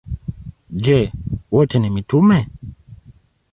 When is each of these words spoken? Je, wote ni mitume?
Je, 0.85 0.97
wote 1.51 1.77
ni 1.79 1.89
mitume? 1.97 2.39